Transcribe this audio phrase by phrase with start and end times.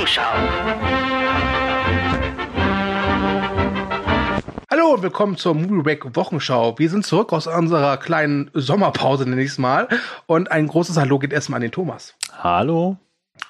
[0.00, 0.22] Wochenschau.
[4.70, 6.78] Hallo und willkommen zur Movie Break Wochenschau.
[6.78, 9.88] Wir sind zurück aus unserer kleinen Sommerpause nächstes Mal
[10.24, 12.14] und ein großes Hallo geht erstmal an den Thomas.
[12.32, 12.96] Hallo.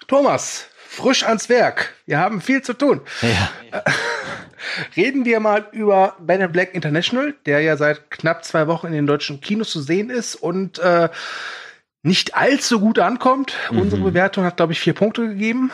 [0.09, 1.95] Thomas, frisch ans Werk.
[2.07, 3.01] Wir haben viel zu tun.
[3.23, 3.83] Ja.
[4.97, 8.95] Reden wir mal über Ben in Black International, der ja seit knapp zwei Wochen in
[8.95, 11.11] den deutschen Kinos zu sehen ist und äh,
[12.03, 13.55] nicht allzu gut ankommt.
[13.71, 13.83] Mhm.
[13.83, 15.71] Unsere Bewertung hat, glaube ich, vier Punkte gegeben.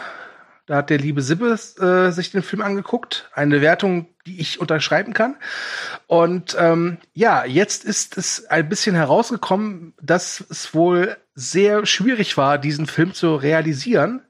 [0.66, 3.30] Da hat der liebe Sibbe äh, sich den Film angeguckt.
[3.32, 5.36] Eine Wertung, die ich unterschreiben kann.
[6.08, 12.58] Und ähm, ja, jetzt ist es ein bisschen herausgekommen, dass es wohl sehr schwierig war,
[12.58, 14.22] diesen Film zu realisieren.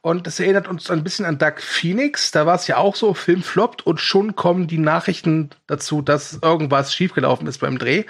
[0.00, 2.30] Und das erinnert uns ein bisschen an Dark Phoenix.
[2.30, 6.38] Da war es ja auch so, Film floppt und schon kommen die Nachrichten dazu, dass
[6.42, 8.04] irgendwas schiefgelaufen ist beim Dreh.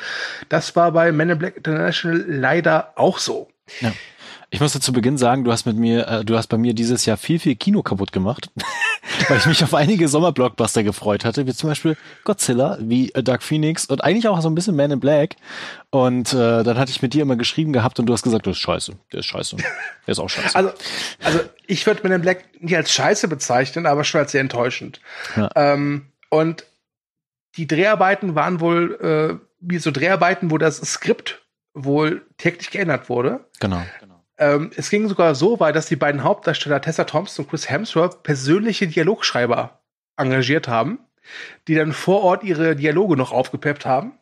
[0.49, 3.49] Das war bei Men in Black International leider auch so.
[3.81, 3.93] ja.
[4.51, 7.05] Ich musste zu Beginn sagen, du hast mit mir, äh, du hast bei mir dieses
[7.05, 8.51] Jahr viel, viel Kino kaputt gemacht,
[9.29, 13.43] weil ich mich auf einige Sommerblockbuster gefreut hatte, wie zum Beispiel Godzilla, wie äh, Dark
[13.43, 15.37] Phoenix und eigentlich auch so ein bisschen Man in Black.
[15.91, 18.57] Und äh, dann hatte ich mit dir immer geschrieben gehabt und du hast gesagt, das
[18.57, 19.67] ist scheiße, der ist scheiße, der
[20.07, 20.55] ist auch scheiße.
[20.57, 20.71] Also,
[21.23, 25.01] also ich würde Men in Black nicht als scheiße bezeichnen, aber schon als sehr enttäuschend.
[25.37, 25.51] Ja.
[25.57, 26.65] Ähm, und
[27.57, 31.43] die Dreharbeiten waren wohl, äh, wie so Dreharbeiten, wo das Skript
[31.75, 33.45] wohl täglich geändert wurde.
[34.01, 34.16] genau.
[34.39, 38.23] Ähm, es ging sogar so weit, dass die beiden Hauptdarsteller Tessa Thompson und Chris Hemsworth
[38.23, 39.81] persönliche Dialogschreiber
[40.17, 40.99] engagiert haben,
[41.69, 44.13] die dann vor Ort ihre Dialoge noch aufgepeppt haben.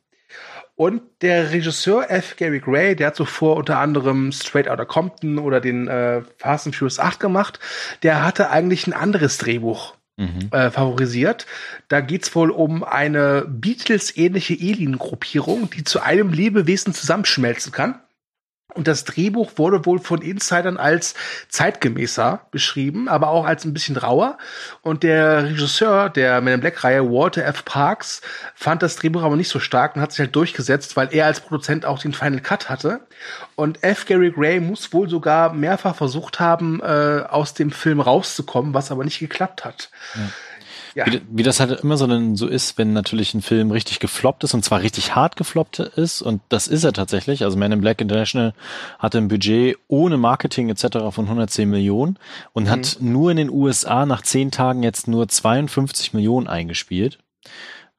[0.77, 2.37] Und der Regisseur F.
[2.37, 6.75] Gary Gray, der hat zuvor unter anderem Straight Outta Compton oder den äh, Fast and
[6.75, 7.61] Furious 8 gemacht,
[8.03, 10.49] der hatte eigentlich ein anderes Drehbuch Mhm.
[10.53, 11.47] äh, favorisiert.
[11.89, 17.99] Da geht's wohl um eine Beatles-ähnliche Alien-Gruppierung, die zu einem Lebewesen zusammenschmelzen kann.
[18.75, 21.15] Und das Drehbuch wurde wohl von Insidern als
[21.49, 24.37] zeitgemäßer beschrieben, aber auch als ein bisschen rauer.
[24.83, 27.65] Und der Regisseur der Men in Black-Reihe, Walter F.
[27.65, 28.21] Parks,
[28.55, 31.41] fand das Drehbuch aber nicht so stark und hat sich halt durchgesetzt, weil er als
[31.41, 33.01] Produzent auch den Final Cut hatte.
[33.55, 34.07] Und F.
[34.07, 39.05] Gary Gray muss wohl sogar mehrfach versucht haben, äh, aus dem Film rauszukommen, was aber
[39.05, 39.91] nicht geklappt hat.
[40.15, 40.21] Ja.
[41.07, 44.45] Wie, wie das halt immer so, dann so ist, wenn natürlich ein Film richtig gefloppt
[44.45, 47.43] ist und zwar richtig hart gefloppt ist und das ist er tatsächlich.
[47.45, 48.55] Also Man in Black International
[48.99, 50.99] hatte ein Budget ohne Marketing etc.
[51.11, 52.19] von 110 Millionen
[52.53, 57.19] und hat nur in den USA nach zehn Tagen jetzt nur 52 Millionen eingespielt.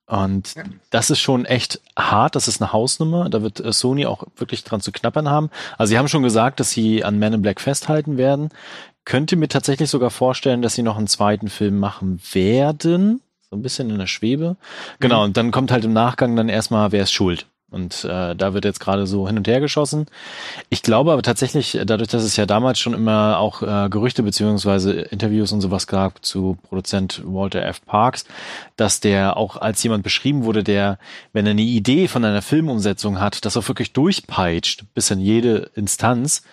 [0.07, 0.63] Und Ja.
[0.91, 2.35] das ist schon echt hart.
[2.35, 3.27] Das ist eine Hausnummer.
[3.29, 5.49] Da wird äh, Sony auch wirklich dran zu knappern haben.
[5.77, 8.49] Also sie haben schon gesagt, dass sie an Man in Black festhalten werden.
[9.05, 13.21] Könnte mir tatsächlich sogar vorstellen, dass sie noch einen zweiten Film machen werden.
[13.49, 14.57] So ein bisschen in der Schwebe.
[14.99, 17.47] Genau, und dann kommt halt im Nachgang dann erstmal, wer ist schuld?
[17.71, 20.05] Und äh, da wird jetzt gerade so hin und her geschossen.
[20.69, 24.93] Ich glaube aber tatsächlich, dadurch, dass es ja damals schon immer auch äh, Gerüchte beziehungsweise
[24.93, 27.83] Interviews und sowas gab zu Produzent Walter F.
[27.85, 28.25] Parks,
[28.77, 30.99] dass der auch als jemand beschrieben wurde, der,
[31.33, 35.71] wenn er eine Idee von einer Filmumsetzung hat, das auch wirklich durchpeitscht bis in jede
[35.73, 36.43] Instanz,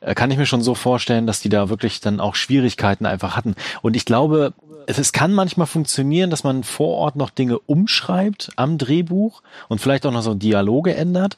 [0.00, 3.36] äh, kann ich mir schon so vorstellen, dass die da wirklich dann auch Schwierigkeiten einfach
[3.36, 3.56] hatten.
[3.82, 4.54] Und ich glaube,
[4.86, 10.06] es, kann manchmal funktionieren, dass man vor Ort noch Dinge umschreibt am Drehbuch und vielleicht
[10.06, 11.36] auch noch so Dialoge ändert.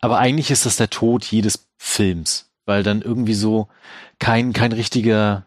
[0.00, 3.68] Aber eigentlich ist das der Tod jedes Films, weil dann irgendwie so
[4.18, 5.44] kein, kein richtiger,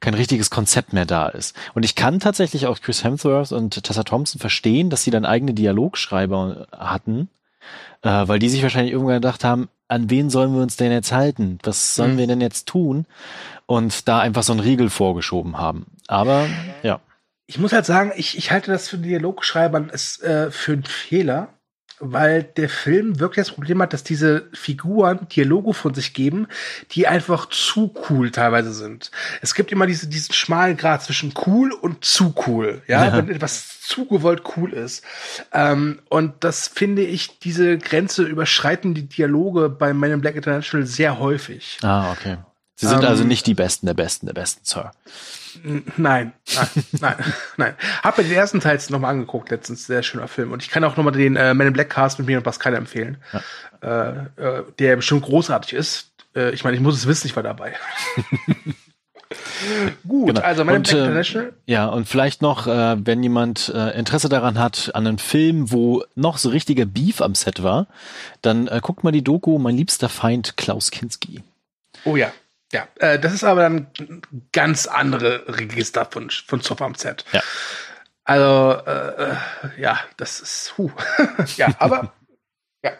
[0.00, 1.56] kein richtiges Konzept mehr da ist.
[1.74, 5.54] Und ich kann tatsächlich auch Chris Hemsworth und Tessa Thompson verstehen, dass sie dann eigene
[5.54, 7.28] Dialogschreiber hatten,
[8.02, 11.12] äh, weil die sich wahrscheinlich irgendwann gedacht haben, an wen sollen wir uns denn jetzt
[11.12, 11.58] halten?
[11.62, 12.18] Was sollen Mhm.
[12.18, 13.06] wir denn jetzt tun?
[13.66, 15.86] Und da einfach so einen Riegel vorgeschoben haben.
[16.06, 16.46] Aber
[16.82, 17.00] ja.
[17.46, 21.48] Ich muss halt sagen, ich, ich halte das für Dialogschreibern ist, äh, für einen Fehler,
[22.00, 26.46] weil der Film wirklich das Problem hat, dass diese Figuren Dialoge von sich geben,
[26.92, 29.10] die einfach zu cool teilweise sind.
[29.42, 33.16] Es gibt immer diese, diesen schmalen Grad zwischen cool und zu cool, ja, Ja.
[33.16, 35.02] wenn etwas zu gewollt cool ist.
[35.52, 40.86] Ähm, und das finde ich, diese Grenze überschreiten die Dialoge bei Men in Black International
[40.86, 41.78] sehr häufig.
[41.82, 42.36] Ah, okay.
[42.80, 44.92] Sie sind Ähm, also nicht die Besten der Besten der Besten, Sir.
[45.64, 46.32] Nein, nein,
[47.00, 47.16] nein,
[47.56, 47.74] nein.
[48.04, 50.52] Hab mir den ersten Teil jetzt nochmal angeguckt, letztens, sehr schöner Film.
[50.52, 52.74] Und ich kann auch nochmal den äh, Man in Black Cast mit mir und Pascal
[52.74, 53.16] empfehlen,
[53.82, 56.12] äh, äh, der bestimmt großartig ist.
[56.36, 57.74] Äh, ich meine, ich muss es wissen, ich war dabei.
[60.06, 60.40] Gut, Genau.
[60.40, 61.52] also Man in Und, Black äh, International.
[61.66, 66.04] Ja, und vielleicht noch, äh, wenn jemand äh, Interesse daran hat, an einem Film, wo
[66.14, 67.88] noch so richtiger Beef am Set war,
[68.40, 71.42] dann äh, guckt mal die Doku Mein liebster Feind Klaus Kinski.
[72.04, 72.30] Oh ja.
[72.72, 73.86] Ja, äh, das ist aber dann
[74.52, 77.24] ganz andere Register von, von Zoff am Set.
[77.32, 77.42] Ja.
[78.24, 79.36] Also, äh, äh,
[79.80, 80.90] ja, das ist, huh.
[81.56, 82.12] ja, aber,
[82.84, 82.92] ja.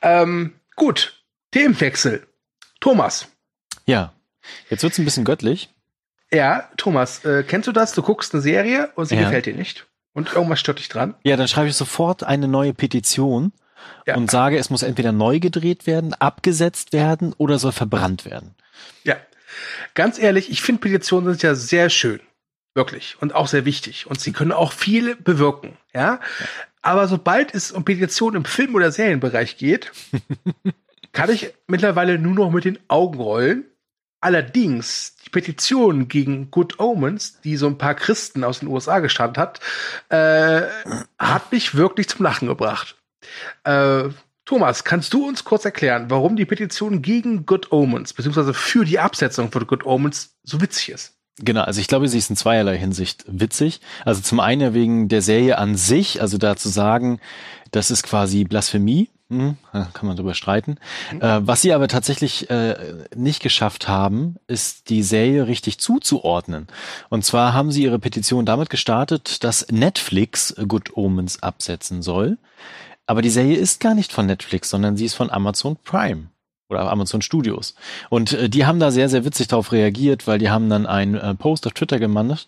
[0.00, 2.26] Ähm, gut, Themenwechsel.
[2.80, 3.26] Thomas,
[3.86, 4.12] Ja,
[4.70, 5.70] jetzt wird's ein bisschen göttlich.
[6.32, 7.92] Ja, Thomas, äh, kennst du das?
[7.92, 9.22] Du guckst eine Serie und sie Ja.
[9.24, 9.86] gefällt dir nicht.
[10.12, 11.14] Und irgendwas stört dich dran.
[11.24, 13.52] Ja, dann schreibe ich sofort eine neue Petition
[14.06, 14.14] Ja.
[14.16, 18.54] und sage, es muss entweder neu gedreht werden, abgesetzt werden oder soll verbrannt werden.
[19.04, 19.16] Ja.
[19.94, 22.20] Ganz ehrlich, ich finde Petitionen sind ja sehr schön.
[22.74, 23.16] Wirklich.
[23.20, 24.06] Und auch sehr wichtig.
[24.06, 25.76] Und sie können auch viel bewirken.
[25.92, 26.20] Ja.
[26.82, 29.92] Aber sobald es um Petitionen im Film- oder Serienbereich geht,
[31.12, 33.64] kann ich mittlerweile nur noch mit den Augen rollen.
[34.22, 39.38] Allerdings, die Petition gegen Good Omens, die so ein paar Christen aus den USA gestartet
[39.38, 39.60] hat,
[40.10, 40.66] äh,
[41.18, 42.96] hat mich wirklich zum Lachen gebracht.
[43.64, 44.10] Äh,
[44.50, 48.98] Thomas, kannst du uns kurz erklären, warum die Petition gegen Good Omens, beziehungsweise für die
[48.98, 51.14] Absetzung von Good Omens so witzig ist?
[51.38, 53.80] Genau, also ich glaube, sie ist in zweierlei Hinsicht witzig.
[54.04, 57.20] Also zum einen wegen der Serie an sich, also da zu sagen,
[57.70, 60.78] das ist quasi Blasphemie, hm, kann man drüber streiten.
[61.20, 62.74] Äh, was sie aber tatsächlich äh,
[63.14, 66.66] nicht geschafft haben, ist die Serie richtig zuzuordnen.
[67.08, 72.36] Und zwar haben sie ihre Petition damit gestartet, dass Netflix Good Omens absetzen soll.
[73.10, 76.28] Aber die Serie ist gar nicht von Netflix, sondern sie ist von Amazon Prime
[76.68, 77.74] oder Amazon Studios.
[78.08, 81.16] Und äh, die haben da sehr, sehr witzig darauf reagiert, weil die haben dann einen
[81.16, 82.46] äh, Post auf Twitter gemacht,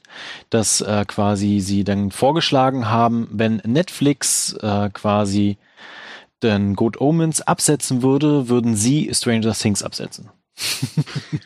[0.50, 5.58] dass äh, quasi sie dann vorgeschlagen haben, wenn Netflix äh, quasi
[6.44, 10.30] den Good Omens absetzen würde, würden sie Stranger Things absetzen.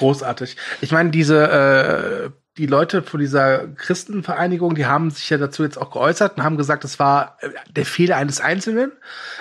[0.00, 0.56] Großartig.
[0.82, 5.76] Ich meine, diese äh, die Leute von dieser Christenvereinigung, die haben sich ja dazu jetzt
[5.76, 8.92] auch geäußert und haben gesagt, das war äh, der Fehler eines Einzelnen.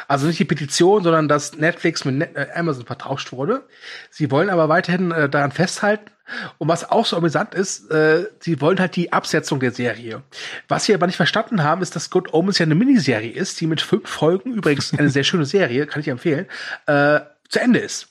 [0.07, 3.63] Also nicht die Petition, sondern dass Netflix mit äh, Amazon vertauscht wurde.
[4.09, 6.09] Sie wollen aber weiterhin äh, daran festhalten.
[6.57, 10.23] Und was auch so amüsant ist, äh, sie wollen halt die Absetzung der Serie.
[10.67, 13.67] Was sie aber nicht verstanden haben, ist, dass Good Omens ja eine Miniserie ist, die
[13.67, 16.47] mit fünf Folgen, übrigens eine sehr schöne Serie, kann ich empfehlen,
[16.87, 17.19] äh,
[17.49, 18.07] zu Ende ist.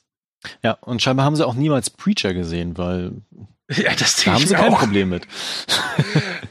[0.63, 3.13] Ja, und scheinbar haben sie auch niemals Preacher gesehen, weil
[3.77, 4.79] Ja, das da haben sie kein auch.
[4.81, 5.27] Problem mit.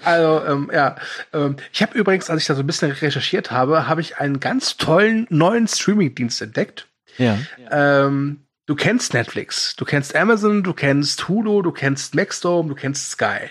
[0.03, 0.95] Also, ähm, ja.
[1.33, 4.39] Ähm, ich habe übrigens, als ich da so ein bisschen recherchiert habe, habe ich einen
[4.39, 6.87] ganz tollen neuen Streaming-Dienst entdeckt.
[7.17, 7.37] Ja.
[7.69, 13.11] Ähm, du kennst Netflix, du kennst Amazon, du kennst Hulu, du kennst Maxdome, du kennst
[13.11, 13.49] Sky.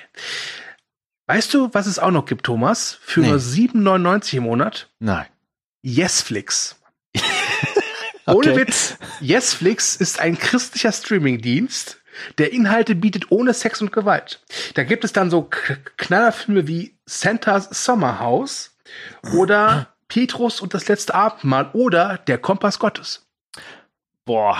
[1.26, 2.98] Weißt du, was es auch noch gibt, Thomas?
[3.02, 3.28] Für Nee.
[3.28, 4.88] nur 7,99 im Monat?
[4.98, 5.26] Nein.
[5.84, 6.76] Yesflix.
[8.26, 8.56] Ohne Okay.
[8.56, 8.96] Witz.
[9.20, 11.99] Yesflix ist ein christlicher Streamingdienst,
[12.38, 14.42] der Inhalte bietet ohne Sex und Gewalt.
[14.74, 15.48] Da gibt es dann so
[15.96, 18.76] Knallerfilme wie Santa's Sommerhaus
[19.34, 23.26] oder Petrus und das letzte Abendmahl oder Der Kompass Gottes.
[24.24, 24.56] Boah.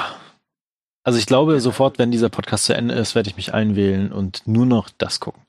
[1.02, 4.46] Also ich glaube, sofort, wenn dieser Podcast zu Ende ist, werde ich mich einwählen und
[4.46, 5.42] nur noch das gucken.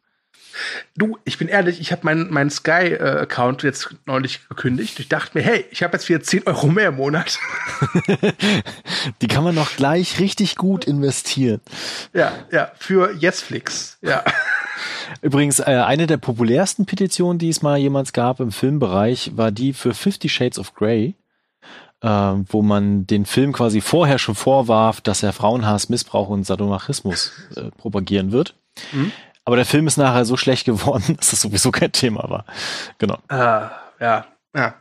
[0.95, 4.99] Du, ich bin ehrlich, ich habe meinen mein Sky-Account jetzt neulich gekündigt.
[4.99, 7.39] Ich dachte mir, hey, ich habe jetzt wieder 10 Euro mehr im Monat.
[9.21, 11.61] Die kann man noch gleich richtig gut investieren.
[12.13, 13.97] ja, ja, für Yesflix.
[14.01, 14.23] Ja.
[15.21, 19.73] Übrigens, äh, eine der populärsten Petitionen, die es mal jemals gab im Filmbereich, war die
[19.73, 21.15] für Fifty Shades of Grey,
[22.01, 27.31] äh, wo man den Film quasi vorher schon vorwarf, dass er Frauenhass, Missbrauch und Sadomachismus
[27.55, 28.55] äh, propagieren wird.
[28.91, 29.11] Mhm.
[29.45, 32.45] Aber der Film ist nachher so schlecht geworden, dass das sowieso kein Thema war.
[32.97, 33.17] Genau.
[33.27, 34.75] Ah, ja, ja.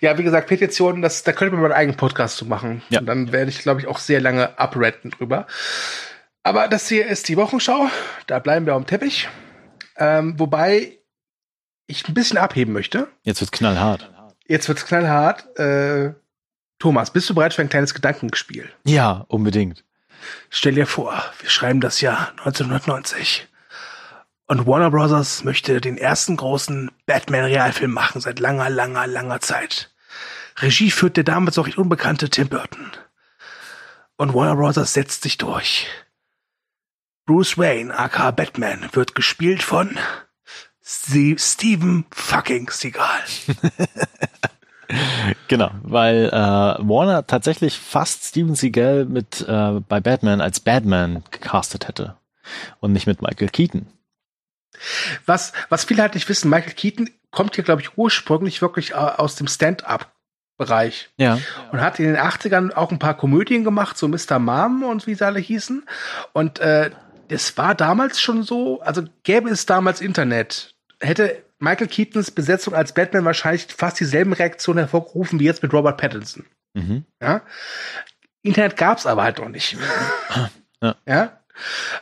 [0.00, 2.82] Ja, wie gesagt, Petitionen, das, da könnte man mal einen eigenen Podcast zu machen.
[2.88, 3.00] Ja.
[3.00, 5.46] Und dann werde ich, glaube ich, auch sehr lange abrenten drüber.
[6.42, 7.88] Aber das hier ist die Wochenschau.
[8.26, 9.28] Da bleiben wir am Teppich.
[9.96, 10.98] Ähm, wobei
[11.86, 13.08] ich ein bisschen abheben möchte.
[13.22, 14.10] Jetzt wird's knallhart.
[14.46, 15.58] Jetzt wird's knallhart.
[15.58, 16.14] Äh,
[16.78, 18.70] Thomas, bist du bereit für ein kleines Gedankenspiel?
[18.84, 19.84] Ja, unbedingt.
[20.50, 23.48] Stell dir vor, wir schreiben das Jahr 1990.
[24.48, 25.42] Und Warner Bros.
[25.42, 29.90] möchte den ersten großen Batman-Realfilm machen seit langer, langer, langer Zeit.
[30.58, 32.92] Regie führt der damals noch unbekannte Tim Burton.
[34.16, 34.76] Und Warner Bros.
[34.92, 35.88] setzt sich durch.
[37.26, 39.98] Bruce Wayne, aka Batman, wird gespielt von
[40.80, 43.22] Steven fucking Seagal.
[45.48, 51.88] Genau, weil äh, Warner tatsächlich fast Steven Seagal mit äh, bei Batman als Batman gecastet
[51.88, 52.16] hätte
[52.78, 53.86] und nicht mit Michael Keaton.
[55.26, 58.94] Was, was viele halt nicht wissen, Michael Keaton kommt hier, glaube ich, ursprünglich wirklich äh,
[58.94, 61.10] aus dem Stand-up-Bereich.
[61.18, 61.38] Ja.
[61.72, 64.38] und hat in den 80ern auch ein paar Komödien gemacht, so Mr.
[64.38, 65.84] Mom und wie sie alle hießen.
[66.32, 66.90] Und äh,
[67.28, 72.92] das war damals schon so, also gäbe es damals Internet, hätte Michael Keatons Besetzung als
[72.92, 76.44] Batman wahrscheinlich fast dieselben Reaktionen hervorgerufen wie jetzt mit Robert Pattinson.
[76.74, 77.04] Mhm.
[77.20, 77.42] Ja?
[78.42, 79.76] Internet gab's aber halt noch nicht.
[80.82, 80.94] Ja.
[81.06, 81.40] ja?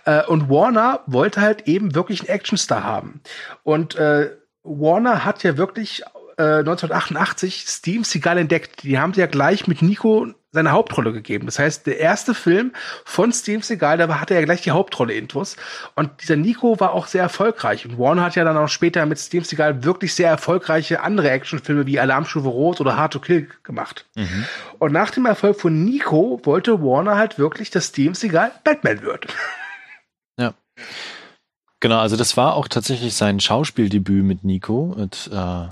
[0.05, 3.21] Äh, und Warner wollte halt eben wirklich einen Actionstar haben.
[3.63, 4.31] Und äh,
[4.63, 6.03] Warner hat ja wirklich
[6.39, 8.83] äh, 1988 Steven Seagal entdeckt.
[8.83, 11.47] Die haben sie ja gleich mit Nico seine Hauptrolle gegeben.
[11.47, 12.73] Das heißt, der erste Film
[13.05, 15.57] von Steven Seagal, da hatte er ja gleich die Hauptrolle Intus.
[15.97, 17.85] Und dieser Nico war auch sehr erfolgreich.
[17.85, 21.87] Und Warner hat ja dann auch später mit Steven Seagal wirklich sehr erfolgreiche andere Actionfilme
[21.87, 24.07] wie Alarmstufe Rot oder Hard to Kill gemacht.
[24.15, 24.45] Mhm.
[24.79, 29.27] Und nach dem Erfolg von Nico wollte Warner halt wirklich, dass Steven Seagal Batman wird.
[30.37, 30.53] Ja.
[31.79, 35.69] Genau, also das war auch tatsächlich sein Schauspieldebüt mit Nico mit äh,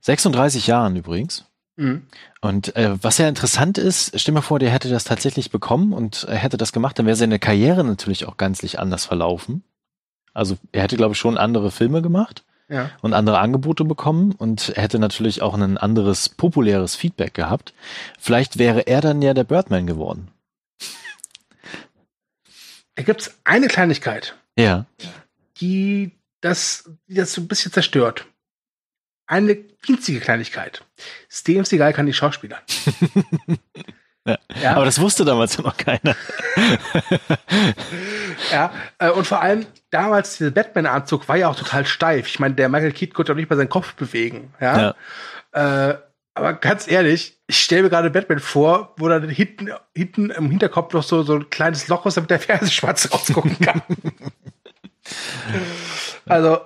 [0.00, 1.44] 36 Jahren übrigens.
[1.76, 2.06] Mhm.
[2.40, 6.24] Und äh, was ja interessant ist, stell mir vor, der hätte das tatsächlich bekommen und
[6.24, 9.62] er hätte das gemacht, dann wäre seine Karriere natürlich auch ganzlich anders verlaufen.
[10.32, 12.90] Also er hätte, glaube ich, schon andere Filme gemacht ja.
[13.02, 17.74] und andere Angebote bekommen und er hätte natürlich auch ein anderes populäres Feedback gehabt.
[18.18, 20.28] Vielleicht wäre er dann ja der Birdman geworden.
[22.94, 24.36] Da gibt's eine Kleinigkeit.
[24.56, 24.84] Ja.
[25.60, 28.26] Die das, die das so ein bisschen zerstört
[29.30, 29.56] eine
[29.86, 30.82] winzige Kleinigkeit.
[31.28, 32.58] Steven Seagal kann die Schauspieler.
[34.26, 34.36] ja.
[34.60, 34.74] ja.
[34.74, 36.16] Aber das wusste damals ja noch keiner.
[38.52, 42.26] ja, äh, und vor allem damals dieser Batman-Anzug war ja auch total steif.
[42.26, 44.52] Ich meine, der Michael Keaton konnte auch nicht mal seinen Kopf bewegen.
[44.60, 44.94] Ja.
[45.52, 45.90] ja.
[45.90, 45.98] Äh,
[46.34, 50.92] aber ganz ehrlich, ich stelle mir gerade Batman vor, wo dann hinten, hinten im Hinterkopf
[50.92, 53.82] noch so, so ein kleines Loch ist, damit der Fernsehschwarz rausgucken kann.
[56.26, 56.60] also,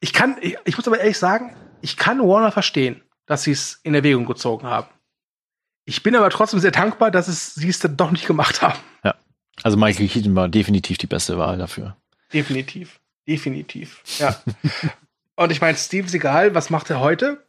[0.00, 3.80] ich kann, ich, ich muss aber ehrlich sagen, ich kann Warner verstehen, dass sie es
[3.82, 4.88] in Erwägung gezogen haben.
[5.84, 8.78] Ich bin aber trotzdem sehr dankbar, dass es sie es dann doch nicht gemacht haben.
[9.04, 9.14] Ja.
[9.62, 11.96] Also Michael Keaton war definitiv die beste Wahl dafür.
[12.32, 13.00] Definitiv.
[13.26, 14.02] Definitiv.
[14.18, 14.40] Ja.
[15.36, 17.46] Und ich meine, Steve Seagal, was macht er heute?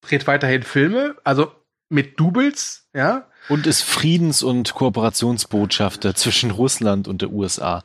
[0.00, 1.52] Dreht weiterhin Filme, also
[1.88, 3.26] mit Doubles, ja.
[3.48, 7.84] Und ist Friedens- und Kooperationsbotschafter zwischen Russland und der USA.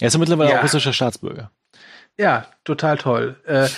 [0.00, 0.58] Er ist ja mittlerweile ja.
[0.58, 1.50] auch russischer Staatsbürger.
[2.18, 3.36] Ja, total toll.
[3.44, 3.68] Äh,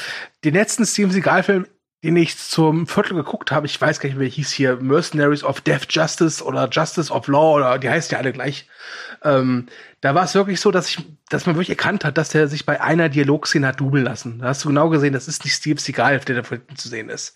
[0.44, 1.66] den letzten Steven Seagal-Film,
[2.04, 5.62] den ich zum Viertel geguckt habe, ich weiß gar nicht mehr, hieß hier Mercenaries of
[5.62, 8.68] Death Justice oder Justice of Law oder die heißt ja alle gleich.
[9.24, 9.68] Ähm,
[10.02, 10.98] da war es wirklich so, dass ich,
[11.30, 14.40] dass man wirklich erkannt hat, dass der sich bei einer Dialogszene hat dubeln lassen.
[14.40, 17.08] Da hast du genau gesehen, das ist nicht Steve Seagal, der da vorhin zu sehen
[17.08, 17.34] ist.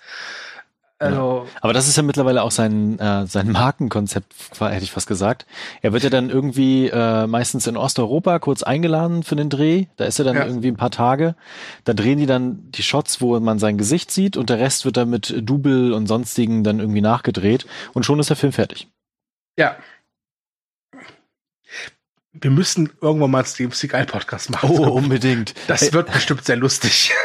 [1.02, 1.60] Also, ja.
[1.62, 5.46] Aber das ist ja mittlerweile auch sein, äh, sein Markenkonzept, hätte ich fast gesagt.
[5.80, 9.86] Er wird ja dann irgendwie äh, meistens in Osteuropa kurz eingeladen für den Dreh.
[9.96, 10.44] Da ist er dann ja.
[10.44, 11.36] irgendwie ein paar Tage.
[11.84, 14.98] Da drehen die dann die Shots, wo man sein Gesicht sieht und der Rest wird
[14.98, 18.86] dann mit Double und sonstigen dann irgendwie nachgedreht und schon ist der Film fertig.
[19.58, 19.76] Ja.
[22.32, 24.70] Wir müssen irgendwann mal einen Steve Seagal Podcast machen.
[24.70, 25.54] Oh, unbedingt.
[25.66, 27.12] Das wird bestimmt sehr lustig.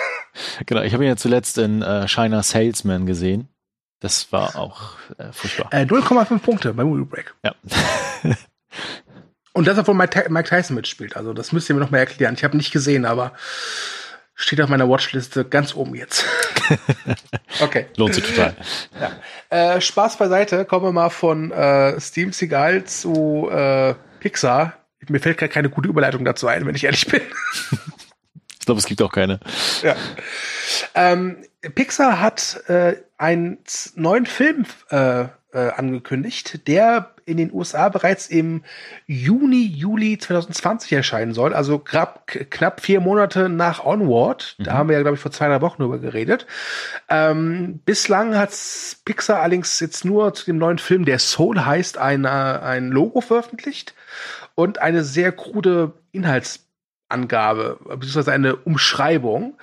[0.65, 3.47] Genau, ich habe ihn ja zuletzt in äh, China Salesman gesehen.
[4.05, 5.73] Das war auch äh, furchtbar.
[5.73, 7.33] Äh, 0,5 Punkte bei Movie Break.
[7.43, 7.55] Ja.
[9.53, 11.17] Und das, obwohl Mike Tyson mitspielt.
[11.17, 12.35] Also, das müsst ihr mir noch mal erklären.
[12.35, 13.31] Ich habe nicht gesehen, aber
[14.35, 16.23] steht auf meiner Watchliste ganz oben jetzt.
[17.61, 17.87] okay.
[17.97, 18.55] Lohnt sich total.
[19.01, 19.11] Ja.
[19.49, 20.65] Äh, Spaß beiseite.
[20.65, 24.73] Kommen wir mal von äh, Steam Seagal zu äh, Pixar.
[25.09, 27.21] Mir fällt gerade keine gute Überleitung dazu ein, wenn ich ehrlich bin.
[28.59, 29.39] ich glaube, es gibt auch keine.
[29.81, 29.95] Ja.
[30.93, 31.43] Ähm,
[31.73, 33.59] Pixar hat äh, einen
[33.95, 38.63] neuen Film äh, äh, angekündigt, der in den USA bereits im
[39.07, 44.55] Juni, Juli 2020 erscheinen soll, also knapp, knapp vier Monate nach Onward.
[44.59, 44.63] Mhm.
[44.65, 46.45] Da haben wir ja, glaube ich, vor zwei, drei Wochen drüber geredet.
[47.09, 48.51] Ähm, bislang hat
[49.05, 53.95] Pixar allerdings jetzt nur zu dem neuen Film, der Soul heißt, ein, ein Logo veröffentlicht
[54.53, 55.93] und eine sehr krude
[57.09, 59.57] Inhaltsangabe, beziehungsweise eine Umschreibung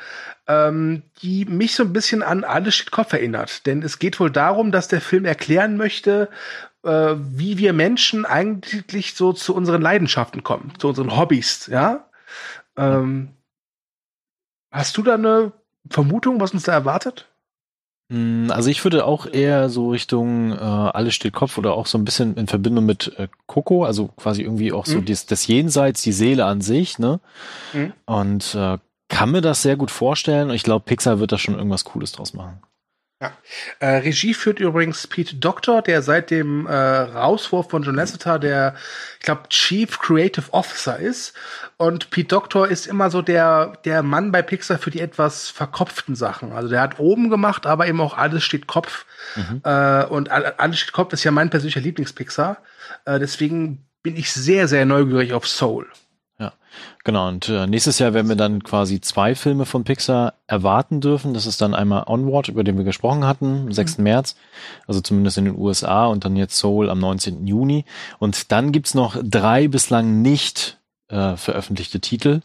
[0.48, 3.66] ähm, die mich so ein bisschen an Alles steht Kopf erinnert.
[3.66, 6.28] Denn es geht wohl darum, dass der Film erklären möchte,
[6.82, 12.08] äh, wie wir Menschen eigentlich so zu unseren Leidenschaften kommen, zu unseren Hobbys, ja.
[12.76, 13.30] Ähm,
[14.70, 15.52] hast du da eine
[15.88, 17.28] Vermutung, was uns da erwartet?
[18.12, 21.96] Hm, also ich würde auch eher so Richtung äh, alles steht Kopf oder auch so
[21.96, 25.06] ein bisschen in Verbindung mit äh, Coco, also quasi irgendwie auch so mhm.
[25.06, 27.20] das, das Jenseits, die Seele an sich, ne?
[27.72, 27.94] Mhm.
[28.04, 28.76] Und äh,
[29.08, 32.12] kann mir das sehr gut vorstellen und ich glaube, Pixar wird da schon irgendwas Cooles
[32.12, 32.60] draus machen.
[33.22, 33.30] Ja.
[33.78, 38.74] Äh, Regie führt übrigens Pete Doctor, der seit dem äh, Rauswurf von John Lasseter der,
[39.20, 41.32] ich glaube, Chief Creative Officer ist.
[41.76, 46.16] Und Pete Doctor ist immer so der, der Mann bei Pixar für die etwas verkopften
[46.16, 46.50] Sachen.
[46.50, 49.06] Also der hat oben gemacht, aber eben auch alles steht Kopf.
[49.36, 49.60] Mhm.
[49.62, 52.58] Äh, und alles steht Kopf ist ja mein persönlicher Lieblingspixar.
[53.04, 55.86] Äh, deswegen bin ich sehr, sehr neugierig auf Soul.
[57.04, 61.34] Genau, und äh, nächstes Jahr werden wir dann quasi zwei Filme von Pixar erwarten dürfen.
[61.34, 63.98] Das ist dann einmal Onward, über den wir gesprochen hatten, am 6.
[63.98, 64.04] Mhm.
[64.04, 64.36] März,
[64.86, 67.46] also zumindest in den USA und dann jetzt Soul am 19.
[67.46, 67.84] Juni.
[68.18, 72.40] Und dann gibt's noch drei bislang nicht äh, veröffentlichte Titel,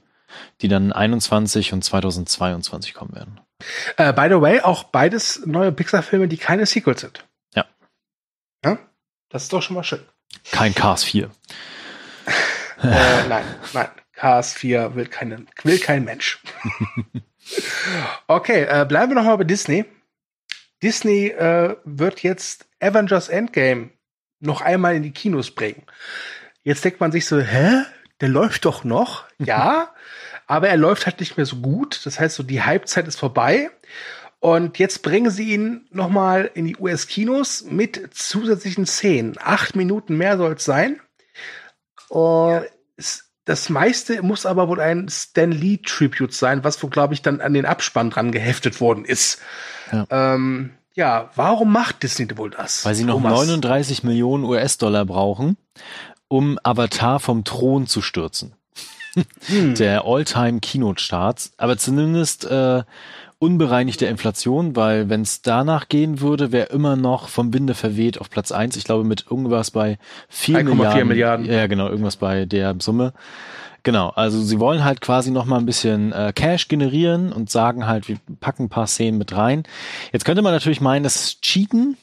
[0.61, 3.39] die dann 21 und 2022 kommen werden.
[3.95, 7.23] Äh, by the way, auch beides neue Pixar-Filme, die keine Sequels sind.
[7.55, 7.65] Ja.
[8.63, 8.77] ja.
[9.29, 10.01] Das ist doch schon mal schön.
[10.51, 11.29] Kein Cars 4.
[12.81, 13.43] äh, nein,
[13.73, 13.87] nein.
[14.13, 16.39] Cars 4 will, keine, will kein Mensch.
[18.27, 19.85] okay, äh, bleiben wir noch mal bei Disney.
[20.81, 23.91] Disney äh, wird jetzt Avengers Endgame
[24.39, 25.83] noch einmal in die Kinos bringen.
[26.63, 27.83] Jetzt denkt man sich so, hä?
[28.21, 29.25] Der läuft doch noch?
[29.39, 29.93] Ja,
[30.47, 32.05] aber er läuft halt nicht mehr so gut.
[32.05, 33.69] Das heißt, so die Halbzeit ist vorbei.
[34.39, 39.35] Und jetzt bringen sie ihn noch mal in die US-Kinos mit zusätzlichen Szenen.
[39.39, 40.99] Acht Minuten mehr soll es sein.
[42.09, 42.65] Und
[43.45, 47.39] das meiste muss aber wohl ein Stan Lee Tribute sein, was wohl, glaube ich, dann
[47.39, 49.39] an den Abspann dran geheftet worden ist.
[49.91, 50.05] Ja.
[50.09, 52.83] Ähm, ja, warum macht Disney wohl das?
[52.83, 53.33] Weil sie noch Thomas?
[53.33, 55.55] 39 Millionen US-Dollar brauchen,
[56.27, 58.53] um Avatar vom Thron zu stürzen.
[59.45, 59.75] Hm.
[59.75, 61.53] Der All-Time-Keynote-Starts.
[61.57, 62.83] Aber zumindest äh,
[63.39, 68.29] unbereinigte Inflation, weil wenn es danach gehen würde, wäre immer noch vom Winde verweht auf
[68.29, 68.75] Platz eins.
[68.75, 71.07] Ich glaube mit irgendwas bei 4 Milliarden.
[71.07, 71.45] Milliarden.
[71.45, 73.13] Ja, genau, irgendwas bei der Summe.
[73.83, 77.87] Genau, also sie wollen halt quasi noch mal ein bisschen äh, Cash generieren und sagen
[77.87, 79.63] halt, wir packen ein paar Szenen mit rein.
[80.11, 81.95] Jetzt könnte man natürlich meinen, das ist Cheaten,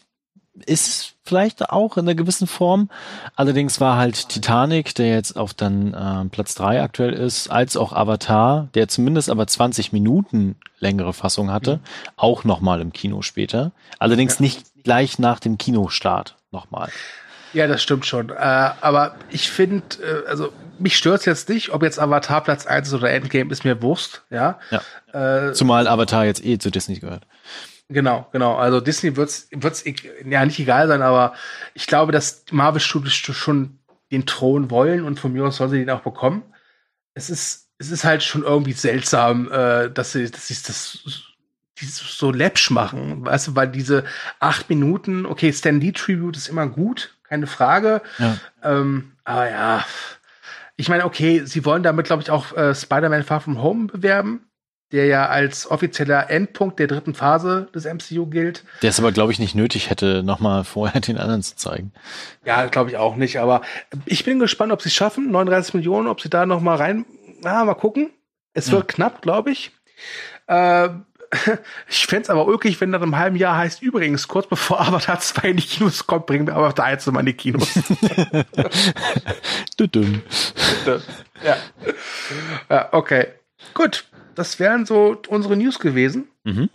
[0.67, 2.91] ist vielleicht auch in einer gewissen Form.
[3.35, 7.93] Allerdings war halt Titanic, der jetzt auf dann äh, Platz drei aktuell ist, als auch
[7.93, 11.81] Avatar, der zumindest aber 20 Minuten längere Fassung hatte, mhm.
[12.17, 13.73] auch nochmal im Kino später.
[13.99, 14.43] Allerdings ja.
[14.43, 16.91] nicht gleich nach dem Kinostart nochmal.
[17.55, 18.31] Ja, das stimmt schon.
[18.31, 22.93] Äh, aber ich finde, äh, also mich stört jetzt nicht, ob jetzt Avatar Platz 1
[22.95, 24.59] oder Endgame, ist mir Wurst, ja.
[24.71, 25.49] ja.
[25.49, 27.27] Äh, Zumal Avatar jetzt eh zu Disney gehört.
[27.89, 28.57] Genau, genau.
[28.57, 31.35] Also Disney wird's wird's ja nicht egal sein, aber
[31.75, 33.79] ich glaube, dass Marvel Studios schon
[34.11, 36.43] den Thron wollen und von mir aus soll sie den auch bekommen.
[37.15, 40.99] Es ist es ist halt schon irgendwie seltsam, äh, dass sie dass sie das
[41.81, 44.05] die so läppsch machen, weißt du, weil diese
[44.39, 48.01] acht Minuten, okay, Stan Lee Tribute ist immer gut, keine Frage.
[48.19, 48.39] Ja.
[48.63, 49.85] Ähm, aber ja,
[50.77, 54.47] ich meine, okay, sie wollen damit, glaube ich, auch äh, Spider-Man Far From Home bewerben
[54.95, 58.63] der ja als offizieller Endpunkt der dritten Phase des MCU gilt.
[58.81, 61.93] Der es aber, glaube ich, nicht nötig hätte, nochmal vorher den anderen zu zeigen.
[62.45, 63.41] Ja, glaube ich auch nicht.
[63.41, 63.63] Aber
[64.07, 65.33] ich bin gespannt, ob sie es schaffen.
[65.33, 67.05] 39 Millionen, ob sie da nochmal rein.
[67.43, 68.11] Na, mal gucken.
[68.53, 68.95] Es wird ja.
[68.95, 69.73] knapp, glaube ich.
[70.47, 70.91] Äh,
[71.89, 75.19] ich fände es aber ulkig, wenn nach einem halben Jahr heißt, übrigens, kurz bevor Avatar
[75.19, 77.69] 2 in die Kinos kommt, bringen wir Avatar 1 nochmal in die Kinos.
[79.77, 80.23] du dumm.
[81.43, 81.57] ja.
[82.71, 83.27] ja, okay.
[83.73, 84.05] Gut
[84.35, 86.29] das wären so unsere News gewesen.
[86.45, 86.71] Mhm.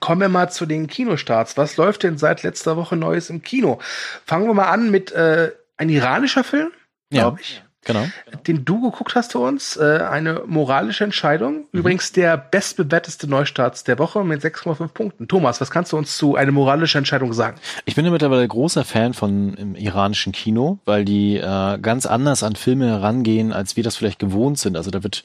[0.00, 1.56] Kommen wir mal zu den Kinostarts.
[1.56, 3.78] Was läuft denn seit letzter Woche Neues im Kino?
[4.24, 6.70] Fangen wir mal an mit äh, ein iranischer Film,
[7.10, 7.62] glaube ich.
[7.86, 8.04] Genau.
[8.46, 11.66] Den du geguckt hast für uns, äh, eine moralische Entscheidung.
[11.70, 11.78] Mhm.
[11.80, 15.28] Übrigens der bestbewerteste Neustart der Woche mit 6,5 Punkten.
[15.28, 17.58] Thomas, was kannst du uns zu eine moralische Entscheidung sagen?
[17.84, 22.42] Ich bin ja mittlerweile großer Fan von im iranischen Kino, weil die äh, ganz anders
[22.42, 24.76] an Filme herangehen, als wir das vielleicht gewohnt sind.
[24.76, 25.24] Also da wird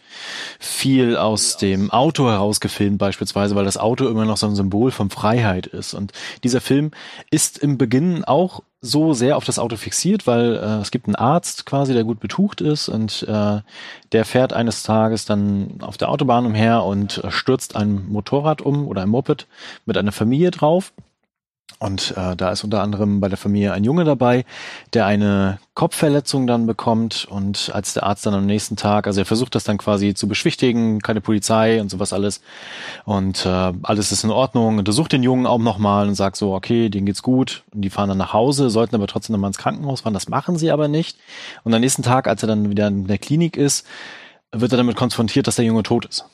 [0.60, 5.10] viel aus dem Auto herausgefilmt beispielsweise, weil das Auto immer noch so ein Symbol von
[5.10, 5.96] Freiheit ist.
[5.96, 6.12] Und
[6.44, 6.92] dieser Film
[7.32, 11.16] ist im Beginn auch so sehr auf das Auto fixiert, weil äh, es gibt einen
[11.16, 13.62] Arzt quasi, der gut betucht ist und äh,
[14.12, 18.88] der fährt eines Tages dann auf der Autobahn umher und äh, stürzt ein Motorrad um
[18.88, 19.48] oder ein Moped
[19.86, 20.94] mit einer Familie drauf.
[21.82, 24.46] Und äh, da ist unter anderem bei der Familie ein Junge dabei,
[24.94, 27.26] der eine Kopfverletzung dann bekommt.
[27.28, 30.28] Und als der Arzt dann am nächsten Tag, also er versucht das dann quasi zu
[30.28, 32.42] beschwichtigen, keine Polizei und sowas alles.
[33.04, 36.90] Und äh, alles ist in Ordnung, untersucht den Jungen auch nochmal und sagt so, okay,
[36.90, 37.64] denen geht's gut.
[37.74, 40.60] Und die fahren dann nach Hause, sollten aber trotzdem nochmal ins Krankenhaus fahren, das machen
[40.60, 41.18] sie aber nicht.
[41.64, 43.88] Und am nächsten Tag, als er dann wieder in der Klinik ist,
[44.52, 46.26] wird er damit konfrontiert, dass der Junge tot ist.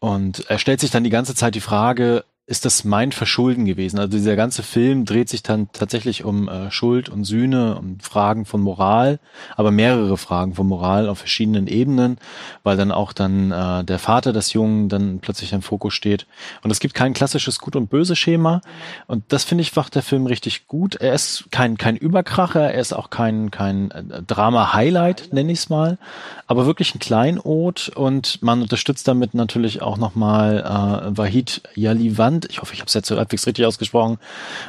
[0.00, 3.98] Und er stellt sich dann die ganze Zeit die Frage, ist das mein Verschulden gewesen.
[3.98, 8.46] Also dieser ganze Film dreht sich dann tatsächlich um äh, Schuld und Sühne, um Fragen
[8.46, 9.18] von Moral,
[9.56, 12.16] aber mehrere Fragen von Moral auf verschiedenen Ebenen,
[12.62, 16.26] weil dann auch dann äh, der Vater des Jungen dann plötzlich im Fokus steht.
[16.62, 18.62] Und es gibt kein klassisches Gut und Böse Schema.
[19.06, 20.96] Und das finde ich macht der Film richtig gut.
[20.96, 25.58] Er ist kein kein Überkracher, er ist auch kein kein äh, Drama Highlight nenne ich
[25.58, 25.98] es mal,
[26.46, 32.46] aber wirklich ein Kleinod und man unterstützt damit natürlich auch nochmal äh, Wahid Yalivan Land.
[32.50, 34.18] Ich hoffe, ich habe es jetzt halbwegs richtig ausgesprochen.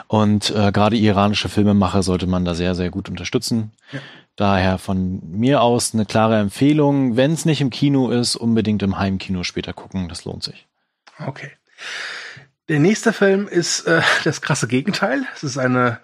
[0.08, 3.71] Und äh, gerade iranische Filmemacher sollte man da sehr, sehr gut unterstützen.
[3.91, 3.99] Ja.
[4.36, 7.17] Daher von mir aus eine klare Empfehlung.
[7.17, 10.10] Wenn es nicht im Kino ist, unbedingt im Heimkino später gucken.
[10.10, 10.67] Das lohnt sich.
[11.25, 11.51] Okay.
[12.69, 15.23] Der nächste Film ist äh, das krasse Gegenteil.
[15.36, 15.99] Es ist eine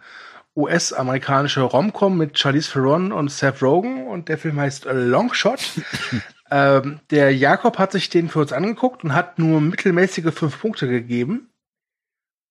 [0.58, 5.60] US-amerikanische Romcom mit Charlize Theron und Seth Rogen und der Film heißt Longshot.
[6.51, 10.88] Ähm, der Jakob hat sich den für uns angeguckt und hat nur mittelmäßige fünf Punkte
[10.88, 11.49] gegeben.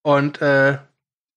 [0.04, 0.76] Und äh,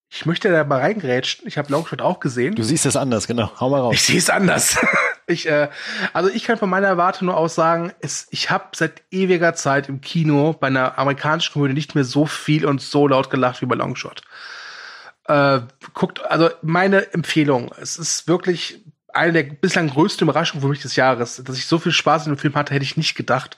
[0.09, 1.47] ich möchte da mal reingrätschen.
[1.47, 2.53] Ich habe Longshot auch gesehen.
[2.53, 3.49] Du siehst es anders, genau.
[3.61, 3.95] Hau mal raus.
[3.95, 4.77] Ich sehe es anders.
[5.27, 5.69] ich, äh,
[6.11, 9.87] also ich kann von meiner Warte nur aus sagen, es, ich habe seit ewiger Zeit
[9.87, 13.67] im Kino bei einer amerikanischen Komödie nicht mehr so viel und so laut gelacht wie
[13.67, 14.21] bei Longshot.
[15.29, 15.61] Äh,
[15.93, 17.73] guckt, also meine Empfehlung.
[17.79, 18.83] Es ist wirklich
[19.17, 21.41] eine der bislang größten Überraschungen für mich des Jahres.
[21.43, 23.57] Dass ich so viel Spaß in dem Film hatte, hätte ich nicht gedacht.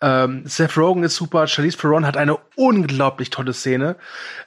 [0.00, 1.46] Ähm, Seth Rogen ist super.
[1.46, 3.96] Charlize Theron hat eine unglaublich tolle Szene,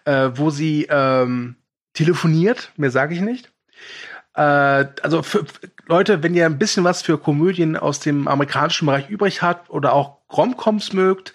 [0.06, 1.56] äh, wo sie ähm,
[1.94, 2.72] telefoniert.
[2.78, 3.52] Mehr sage ich nicht.
[4.36, 4.42] Äh,
[5.02, 9.10] also für, für Leute, wenn ihr ein bisschen was für Komödien aus dem amerikanischen Bereich
[9.10, 11.34] übrig habt oder auch Romcoms mögt,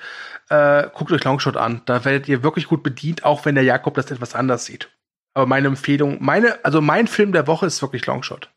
[0.48, 1.82] äh, guckt euch Longshot an.
[1.86, 4.90] Da werdet ihr wirklich gut bedient, auch wenn der Jakob das etwas anders sieht.
[5.34, 8.50] Aber meine Empfehlung, meine, also mein Film der Woche ist wirklich Longshot.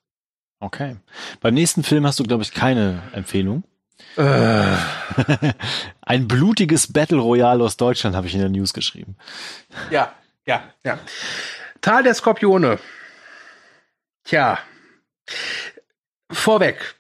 [0.64, 0.96] Okay.
[1.42, 3.66] Beim nächsten Film hast du, glaube ich, keine Empfehlung.
[4.16, 4.78] Äh.
[6.02, 9.18] Ein blutiges Battle Royale aus Deutschland habe ich in der News geschrieben.
[9.92, 11.00] Ja, ja, ja.
[11.82, 12.80] Tal der Skorpione.
[14.24, 14.58] Tja.
[16.32, 16.96] Vorweg.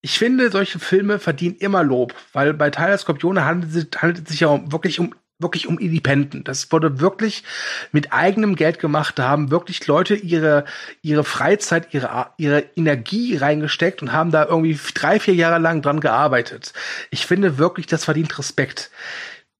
[0.00, 4.30] Ich finde, solche Filme verdienen immer Lob, weil bei Tal der Skorpione handelt, handelt es
[4.30, 6.48] sich ja wirklich um wirklich um Independent.
[6.48, 7.44] Das wurde wirklich
[7.92, 9.18] mit eigenem Geld gemacht.
[9.18, 10.64] Da haben wirklich Leute ihre,
[11.02, 16.00] ihre Freizeit, ihre, ihre Energie reingesteckt und haben da irgendwie drei, vier Jahre lang dran
[16.00, 16.72] gearbeitet.
[17.10, 18.90] Ich finde wirklich, das verdient Respekt.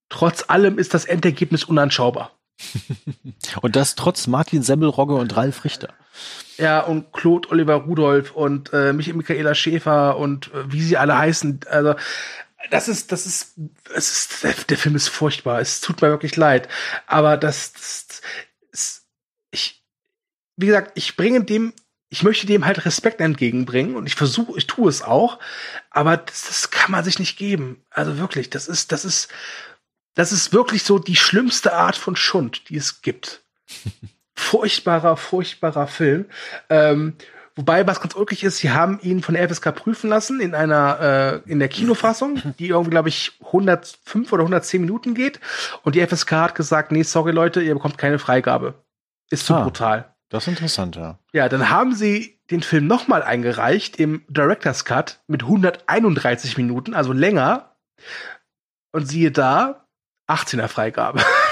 [0.08, 2.32] Trotz allem ist das Endergebnis unanschaubar.
[3.60, 5.90] und das trotz Martin Semmelrogge und Ralf Richter.
[6.56, 11.60] Ja, und Claude Oliver Rudolph und äh, Michaela Schäfer und äh, wie sie alle heißen.
[11.70, 11.94] Also
[12.70, 13.54] das ist, das ist,
[13.94, 15.60] es ist, der, der, Film ist furchtbar.
[15.60, 16.68] Es tut mir wirklich leid.
[17.06, 18.20] Aber das, das,
[18.70, 19.06] das
[19.50, 19.84] ich,
[20.56, 21.72] wie gesagt, ich bringe dem,
[22.10, 25.38] ich möchte dem halt Respekt entgegenbringen und ich versuche, ich tue es auch.
[25.90, 27.84] Aber das, das kann man sich nicht geben.
[27.90, 29.28] Also wirklich, das ist, das ist,
[30.14, 33.44] das ist wirklich so die schlimmste Art von Schund, die es gibt.
[34.34, 36.26] furchtbarer, furchtbarer Film.
[36.70, 37.16] Ähm,
[37.58, 41.42] Wobei, was ganz ulkig ist, sie haben ihn von der FSK prüfen lassen in einer,
[41.44, 45.40] äh, in der Kinofassung, die irgendwie, glaube ich, 105 oder 110 Minuten geht.
[45.82, 48.74] Und die FSK hat gesagt, nee, sorry Leute, ihr bekommt keine Freigabe.
[49.28, 50.14] Ist zu ah, brutal.
[50.28, 51.18] Das ist interessant, ja.
[51.32, 57.12] Ja, dann haben sie den Film nochmal eingereicht im Director's Cut mit 131 Minuten, also
[57.12, 57.74] länger.
[58.92, 59.84] Und siehe da,
[60.28, 61.20] 18er Freigabe.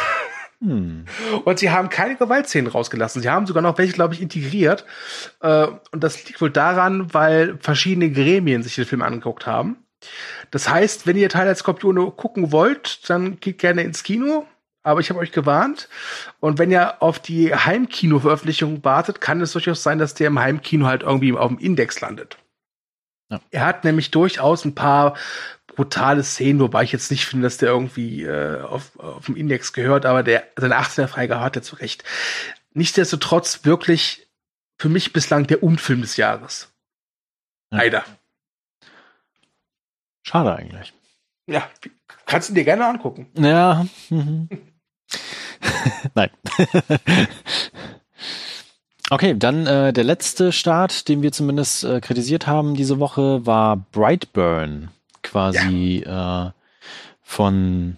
[0.60, 1.04] Hm.
[1.44, 3.22] Und sie haben keine Gewaltszenen rausgelassen.
[3.22, 4.84] Sie haben sogar noch welche, glaube ich, integriert.
[5.40, 9.76] Äh, und das liegt wohl daran, weil verschiedene Gremien sich den Film angeguckt haben.
[10.50, 14.46] Das heißt, wenn ihr Teil der Skorpione gucken wollt, dann geht gerne ins Kino.
[14.82, 15.88] Aber ich habe euch gewarnt.
[16.38, 20.86] Und wenn ihr auf die Heimkino-Veröffentlichung wartet, kann es durchaus sein, dass der im Heimkino
[20.86, 22.38] halt irgendwie auf dem Index landet.
[23.28, 23.40] Ja.
[23.50, 25.16] Er hat nämlich durchaus ein paar
[25.76, 29.72] brutale Szenen, wobei ich jetzt nicht finde, dass der irgendwie äh, auf, auf dem Index
[29.72, 32.02] gehört, aber der seine 18er Freigabe hat er zu Recht.
[32.72, 34.26] Nichtsdestotrotz wirklich
[34.78, 36.72] für mich bislang der Unfilm des Jahres.
[37.70, 37.78] Ja.
[37.78, 38.04] Leider.
[40.26, 40.92] Schade eigentlich.
[41.46, 41.68] Ja,
[42.24, 43.28] kannst du dir gerne angucken.
[43.34, 43.86] Ja.
[44.10, 44.48] Mhm.
[46.14, 46.30] Nein.
[49.10, 53.76] okay, dann äh, der letzte Start, den wir zumindest äh, kritisiert haben diese Woche, war
[53.76, 54.90] Brightburn
[55.26, 56.48] quasi ja.
[56.48, 56.52] äh,
[57.22, 57.96] von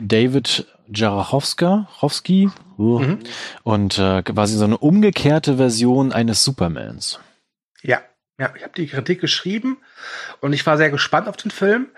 [0.00, 3.18] David Jarachowski uh, mhm.
[3.62, 7.20] und äh, quasi so eine umgekehrte Version eines Supermans.
[7.82, 8.02] Ja,
[8.38, 9.78] ja, ich habe die Kritik geschrieben
[10.40, 11.88] und ich war sehr gespannt auf den Film,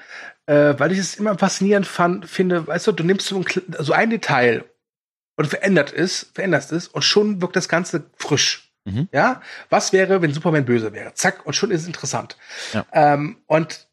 [0.46, 3.46] äh, weil ich es immer faszinierend fand, finde, weißt du, du nimmst so ein,
[3.78, 4.64] so ein Detail
[5.36, 8.72] und verändert es, veränderst es und schon wirkt das Ganze frisch.
[8.84, 9.08] Mhm.
[9.12, 11.14] Ja, was wäre, wenn Superman böse wäre?
[11.14, 12.36] Zack, und schon ist es interessant.
[12.72, 12.84] Ja.
[12.92, 13.88] Ähm, und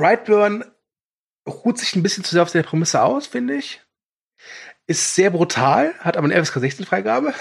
[0.00, 0.64] Brightburn
[1.46, 3.82] ruht sich ein bisschen zu sehr auf der Prämisse aus, finde ich.
[4.86, 7.34] Ist sehr brutal, hat aber eine FSK 16 Freigabe.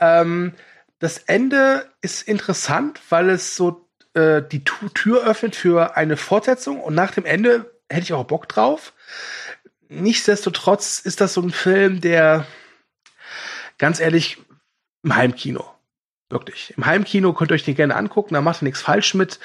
[0.00, 0.54] ähm,
[0.98, 6.96] das Ende ist interessant, weil es so äh, die Tür öffnet für eine Fortsetzung und
[6.96, 8.92] nach dem Ende hätte ich auch Bock drauf.
[9.88, 12.44] Nichtsdestotrotz ist das so ein Film, der
[13.78, 14.38] ganz ehrlich
[15.04, 15.64] im Heimkino.
[16.28, 16.74] Wirklich.
[16.76, 19.38] Im Heimkino könnt ihr euch den gerne angucken, da macht ihr nichts falsch mit.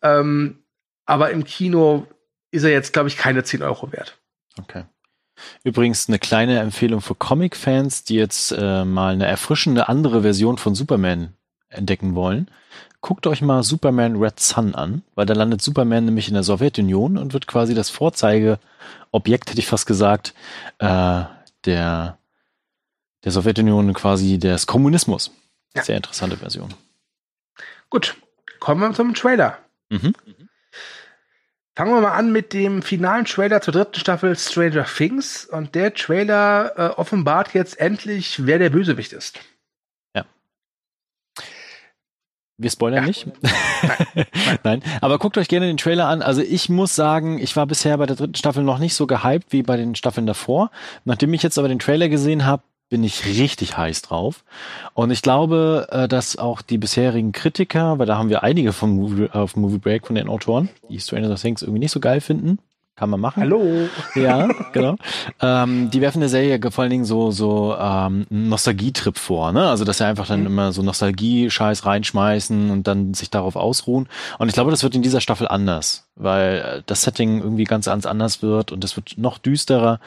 [0.00, 0.63] Ähm,
[1.06, 2.06] aber im Kino
[2.50, 4.18] ist er jetzt, glaube ich, keine 10 Euro wert.
[4.58, 4.84] Okay.
[5.64, 10.74] Übrigens eine kleine Empfehlung für Comic-Fans, die jetzt äh, mal eine erfrischende andere Version von
[10.74, 11.34] Superman
[11.68, 12.48] entdecken wollen.
[13.00, 17.18] Guckt euch mal Superman Red Sun an, weil da landet Superman nämlich in der Sowjetunion
[17.18, 20.34] und wird quasi das Vorzeigeobjekt, hätte ich fast gesagt,
[20.78, 21.24] äh,
[21.64, 22.18] der,
[23.24, 25.32] der Sowjetunion quasi des Kommunismus.
[25.74, 25.82] Ja.
[25.82, 26.72] Sehr interessante Version.
[27.90, 28.16] Gut,
[28.60, 29.58] kommen wir zum Trailer.
[29.90, 30.14] Mhm.
[31.76, 35.44] Fangen wir mal an mit dem finalen Trailer zur dritten Staffel Stranger Things.
[35.44, 39.40] Und der Trailer äh, offenbart jetzt endlich, wer der Bösewicht ist.
[40.14, 40.24] Ja.
[42.58, 43.06] Wir spoilern ja.
[43.08, 43.26] nicht.
[43.42, 44.26] Nein.
[44.62, 44.82] Nein.
[45.00, 46.22] Aber guckt euch gerne den Trailer an.
[46.22, 49.46] Also ich muss sagen, ich war bisher bei der dritten Staffel noch nicht so gehypt
[49.50, 50.70] wie bei den Staffeln davor.
[51.04, 52.62] Nachdem ich jetzt aber den Trailer gesehen habe,
[52.94, 54.44] bin ich richtig heiß drauf.
[54.92, 58.90] Und ich glaube, äh, dass auch die bisherigen Kritiker, weil da haben wir einige von
[58.90, 62.60] Movie, auf Movie Break von den Autoren, die Stranger Things irgendwie nicht so geil finden.
[62.96, 63.42] Kann man machen.
[63.42, 63.88] Hallo.
[64.14, 64.94] Ja, genau.
[65.42, 69.68] ähm, die werfen der Serie vor allen Dingen so, so ähm, einen Nostalgietrip vor, ne?
[69.68, 70.46] Also dass sie einfach dann mhm.
[70.46, 74.08] immer so Nostalgie-Scheiß reinschmeißen und dann sich darauf ausruhen.
[74.38, 77.86] Und ich glaube, das wird in dieser Staffel anders, weil äh, das Setting irgendwie ganz,
[77.86, 79.98] ganz anders wird und es wird noch düsterer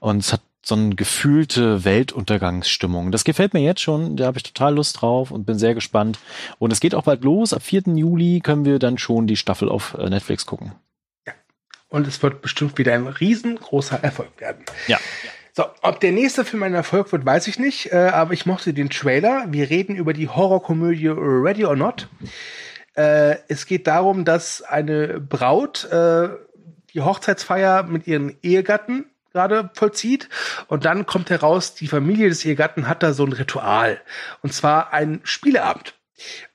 [0.00, 3.12] und es hat so eine gefühlte Weltuntergangsstimmung.
[3.12, 6.18] Das gefällt mir jetzt schon, da habe ich total Lust drauf und bin sehr gespannt.
[6.58, 7.52] Und es geht auch bald los.
[7.52, 7.82] Ab 4.
[7.94, 10.72] Juli können wir dann schon die Staffel auf äh, Netflix gucken.
[11.92, 14.64] Und es wird bestimmt wieder ein riesengroßer Erfolg werden.
[14.86, 14.98] Ja.
[15.52, 18.72] So, ob der nächste Film ein Erfolg wird, weiß ich nicht, äh, aber ich mochte
[18.72, 19.44] den Trailer.
[19.50, 22.08] Wir reden über die Horrorkomödie Ready or Not.
[22.94, 26.30] Äh, es geht darum, dass eine Braut äh,
[26.94, 30.30] die Hochzeitsfeier mit ihren Ehegatten gerade vollzieht.
[30.68, 34.00] Und dann kommt heraus, die Familie des Ehegatten hat da so ein Ritual.
[34.40, 35.92] Und zwar ein Spieleabend.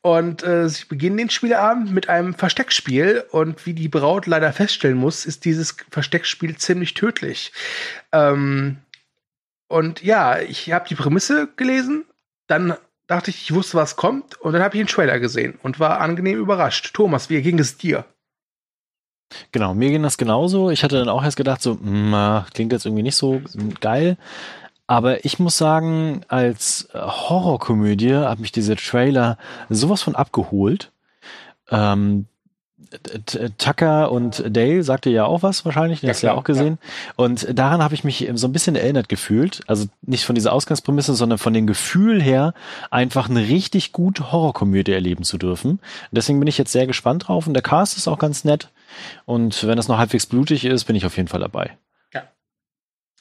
[0.02, 3.26] Und äh, sie beginnen den Spieleabend mit einem Versteckspiel.
[3.32, 7.52] Und wie die Braut leider feststellen muss, ist dieses Versteckspiel ziemlich tödlich.
[8.12, 8.78] Ähm,
[9.68, 12.06] und ja, ich habe die Prämisse gelesen.
[12.48, 12.76] Dann
[13.08, 14.40] dachte ich, ich wusste, was kommt.
[14.42, 16.94] Und dann habe ich den Trailer gesehen und war angenehm überrascht.
[16.94, 18.06] Thomas, wie ging es dir?
[19.52, 20.70] Genau, mir ging das genauso.
[20.70, 23.42] Ich hatte dann auch erst gedacht, so, na, klingt jetzt irgendwie nicht so
[23.82, 24.18] geil.
[24.88, 29.38] Aber ich muss sagen, als Horrorkomödie hat mich dieser Trailer
[29.70, 30.92] sowas von abgeholt.
[31.70, 32.28] Ähm,
[33.58, 36.78] Tucker und Dale sagte ja auch was wahrscheinlich, den ja, hast du ja auch gesehen.
[36.82, 37.14] Ja.
[37.18, 39.62] Und daran habe ich mich so ein bisschen erinnert gefühlt.
[39.68, 42.54] Also nicht von dieser Ausgangsprämisse, sondern von dem Gefühl her,
[42.90, 45.72] einfach eine richtig gute Horrorkomödie erleben zu dürfen.
[45.72, 47.48] Und deswegen bin ich jetzt sehr gespannt drauf.
[47.48, 48.70] Und der Cast ist auch ganz nett.
[49.26, 51.78] Und wenn das noch halbwegs blutig ist, bin ich auf jeden Fall dabei.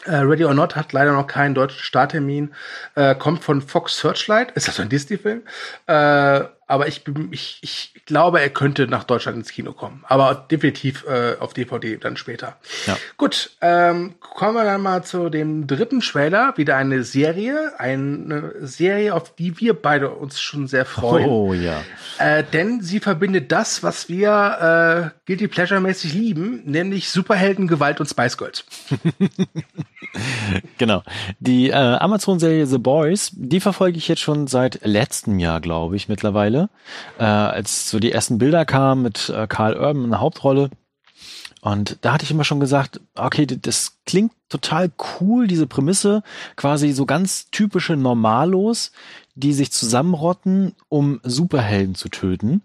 [0.05, 2.55] Äh, Ready or Not hat leider noch keinen deutschen Starttermin.
[2.95, 4.53] Äh, kommt von Fox Searchlight.
[4.53, 5.43] Ist das ein Disney-Film?
[5.87, 10.05] Äh, aber ich, ich, ich glaube, er könnte nach Deutschland ins Kino kommen.
[10.09, 12.57] Aber definitiv äh, auf DVD dann später.
[12.87, 12.97] Ja.
[13.17, 16.55] Gut, ähm, kommen wir dann mal zu dem dritten Trailer.
[16.57, 17.79] Wieder eine Serie.
[17.79, 21.29] Eine Serie, auf die wir beide uns schon sehr freuen.
[21.29, 21.83] Oh ja.
[22.19, 28.09] Äh, denn sie verbindet das, was wir äh, Guilty Pleasure-mäßig lieben, nämlich Superhelden, Gewalt und
[28.09, 28.65] Spice Girls.
[30.79, 31.03] genau.
[31.39, 36.09] Die äh, Amazon-Serie The Boys, die verfolge ich jetzt schon seit letztem Jahr, glaube ich,
[36.09, 36.56] mittlerweile.
[36.57, 36.69] Weile,
[37.19, 40.71] äh, als so die ersten Bilder kamen mit äh, Karl Urban in der Hauptrolle.
[41.61, 46.23] Und da hatte ich immer schon gesagt, okay, das klingt total cool, diese Prämisse,
[46.55, 48.93] quasi so ganz typische Normalos,
[49.35, 52.63] die sich zusammenrotten, um Superhelden zu töten,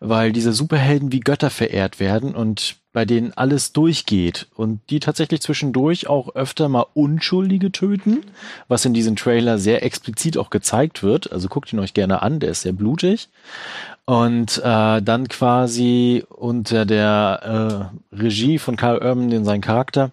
[0.00, 5.40] weil diese Superhelden wie Götter verehrt werden und bei denen alles durchgeht und die tatsächlich
[5.40, 8.18] zwischendurch auch öfter mal Unschuldige töten,
[8.68, 11.32] was in diesem Trailer sehr explizit auch gezeigt wird.
[11.32, 13.30] Also guckt ihn euch gerne an, der ist sehr blutig.
[14.04, 20.10] Und äh, dann quasi unter der äh, Regie von Karl Urban, den sein Charakter,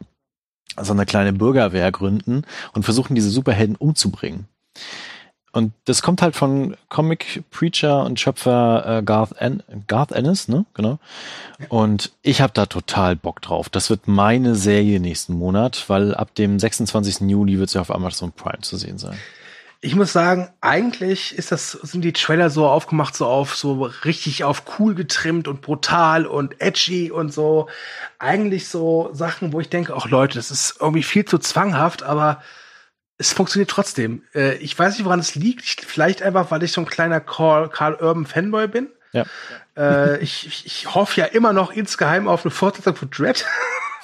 [0.80, 4.48] so eine kleine Bürgerwehr gründen und versuchen, diese Superhelden umzubringen.
[5.52, 10.66] Und das kommt halt von Comic Preacher und Schöpfer äh, Garth, en Garth Ennis, ne?
[10.76, 11.00] Genau.
[11.70, 13.68] Und ich habe da total Bock drauf.
[13.68, 17.22] Das wird meine Serie nächsten Monat, weil ab dem 26.
[17.22, 19.18] Juli wird sie auf Amazon Prime zu sehen sein.
[19.82, 24.44] Ich muss sagen, eigentlich ist das, sind die Trailer so aufgemacht, so auf, so richtig
[24.44, 27.70] auf cool getrimmt und brutal und edgy und so.
[28.18, 32.42] Eigentlich so Sachen, wo ich denke, ach Leute, das ist irgendwie viel zu zwanghaft, aber
[33.18, 34.24] es funktioniert trotzdem.
[34.34, 35.64] Äh, ich weiß nicht, woran es liegt.
[35.64, 38.90] Ich, vielleicht einfach, weil ich so ein kleiner Carl, Carl Urban Fanboy bin.
[39.12, 39.26] Ja.
[39.78, 43.46] Äh, ich, ich, ich hoffe ja immer noch insgeheim auf eine Fortsetzung von Dread.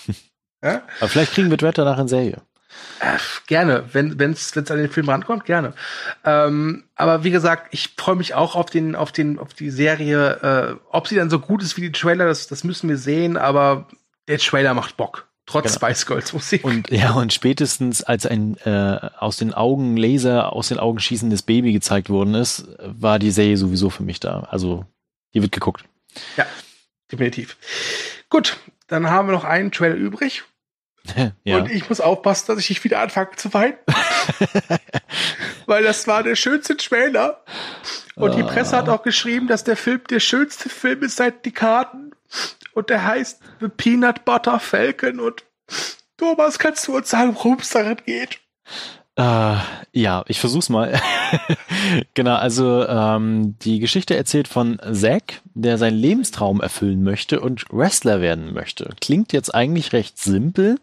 [0.63, 0.83] ja?
[0.99, 2.41] Aber vielleicht kriegen wir Dread danach in Serie.
[2.99, 5.73] Äh, gerne, wenn es an den Film rankommt, gerne.
[6.23, 10.77] Ähm, aber wie gesagt, ich freue mich auch auf den auf den auf die Serie.
[10.77, 13.38] Äh, ob sie dann so gut ist wie die Trailer, das das müssen wir sehen.
[13.38, 13.88] Aber
[14.27, 15.27] der Trailer macht Bock.
[15.45, 15.88] Trotz genau.
[15.88, 16.63] Spice Girls Musik.
[16.63, 21.43] Und ja, und spätestens als ein äh, aus den Augen Laser, aus den Augen schießendes
[21.43, 24.47] Baby gezeigt worden ist, war die Serie sowieso für mich da.
[24.49, 24.85] Also,
[25.33, 25.85] die wird geguckt.
[26.35, 26.47] Ja,
[27.11, 27.57] definitiv.
[28.29, 28.57] Gut,
[28.88, 30.43] dann haben wir noch einen Trailer übrig.
[31.43, 31.57] Ja.
[31.57, 33.77] Und ich muss aufpassen, dass ich nicht wieder anfange zu weinen.
[35.65, 37.43] Weil das war der schönste Trailer.
[38.15, 42.15] Und die Presse hat auch geschrieben, dass der Film der schönste Film ist seit Dekaden.
[42.73, 45.19] Und der heißt The Peanut Butter Falcon.
[45.19, 45.43] Und
[46.17, 48.39] Thomas, kannst du uns sagen, worum es darin geht?
[49.17, 49.56] Äh,
[49.93, 50.99] ja, ich versuch's mal.
[52.13, 58.19] genau, also ähm, die Geschichte erzählt von Zack, der seinen Lebenstraum erfüllen möchte und Wrestler
[58.19, 58.89] werden möchte.
[58.99, 60.80] Klingt jetzt eigentlich recht simpel.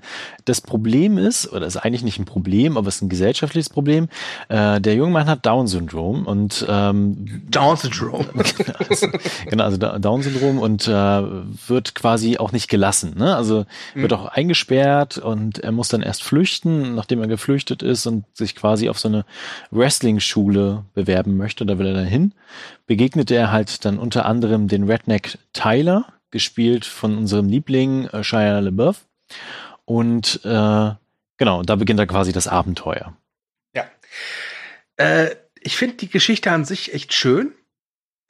[0.47, 4.09] Das Problem ist, oder ist eigentlich nicht ein Problem, aber es ist ein gesellschaftliches Problem.
[4.49, 8.25] Äh, der junge Mann hat Down-Syndrom und ähm, Down-Syndrom.
[9.51, 11.23] genau, also Down-Syndrom und äh,
[11.69, 13.15] wird quasi auch nicht gelassen.
[13.19, 13.37] Ne?
[13.37, 14.03] Also mhm.
[14.03, 18.57] wird auch eingesperrt und er muss dann erst flüchten, nachdem er geflüchtet ist und sich
[18.57, 19.25] quasi auf so eine
[19.71, 22.35] Wrestling-Schule bewerben möchte, da will er dann hin,
[22.87, 28.59] begegnet er halt dann unter anderem den Redneck Tyler, gespielt von unserem Liebling äh, Shia
[28.59, 29.07] LaBeouf.
[29.85, 30.91] Und äh,
[31.37, 33.17] genau, da beginnt dann quasi das Abenteuer.
[33.75, 33.85] Ja.
[34.97, 37.53] Äh, ich finde die Geschichte an sich echt schön.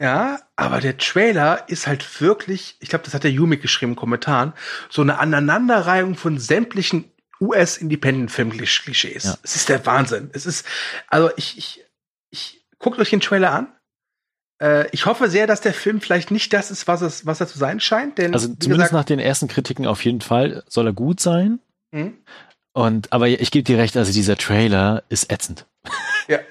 [0.00, 3.96] Ja, aber der Trailer ist halt wirklich, ich glaube, das hat der Yumi geschrieben in
[3.96, 4.52] Kommentaren,
[4.90, 7.11] so eine Aneinanderreihung von sämtlichen
[7.42, 9.24] US-Independent-Film-Klischees.
[9.24, 9.38] Ja.
[9.42, 10.30] Es ist der Wahnsinn.
[10.32, 10.66] Es ist,
[11.08, 11.84] also ich, ich,
[12.30, 13.72] ich guckt euch den Trailer an.
[14.62, 17.48] Äh, ich hoffe sehr, dass der Film vielleicht nicht das ist, was es, was er
[17.48, 18.18] zu sein scheint.
[18.18, 21.58] Denn, also zumindest gesagt, nach den ersten Kritiken auf jeden Fall soll er gut sein.
[21.90, 22.18] Mhm.
[22.72, 25.66] Und, aber ich gebe dir recht, also dieser Trailer ist ätzend.
[26.28, 26.38] Ja.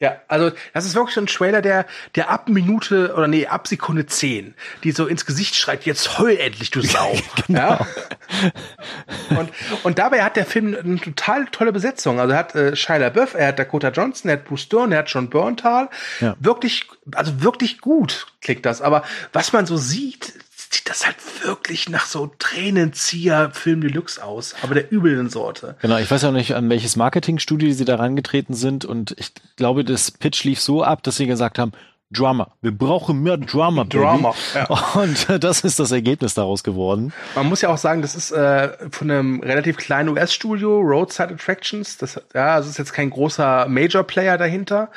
[0.00, 1.84] Ja, also das ist wirklich so ein Trailer, der,
[2.14, 6.38] der ab Minute oder nee, ab Sekunde zehn, die so ins Gesicht schreit, jetzt heul
[6.38, 7.14] endlich, du Sau.
[7.46, 7.58] genau.
[7.58, 7.86] Ja?
[9.38, 9.50] Und,
[9.82, 12.18] und dabei hat der Film eine total tolle Besetzung.
[12.18, 15.00] Also er hat äh, Shia LaBeouf, er hat Dakota Johnson, er hat Bruce Dern, er
[15.00, 15.90] hat John Berntal.
[16.20, 16.34] Ja.
[16.40, 18.80] Wirklich, also wirklich gut klickt das.
[18.80, 19.02] Aber
[19.34, 20.32] was man so sieht,
[20.70, 25.76] sieht das halt wirklich nach so Tränenzieher Film Deluxe aus, aber der übelsten Sorte.
[25.82, 29.84] Genau, ich weiß ja nicht, an welches Marketingstudio sie da rangetreten sind und ich glaube,
[29.84, 31.72] das Pitch lief so ab, dass sie gesagt haben,
[32.12, 32.50] Drama.
[32.60, 33.84] Wir brauchen mehr Drama.
[33.84, 33.98] Baby.
[33.98, 34.34] Drama.
[34.54, 34.66] Ja.
[35.00, 37.12] Und das ist das Ergebnis daraus geworden.
[37.36, 41.98] Man muss ja auch sagen, das ist äh, von einem relativ kleinen US-Studio, Roadside Attractions.
[41.98, 44.90] Das, ja, also ist jetzt kein großer Major-Player dahinter.